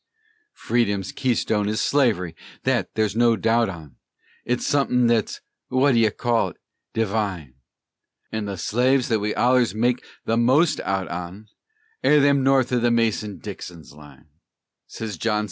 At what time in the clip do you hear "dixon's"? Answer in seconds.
13.41-13.93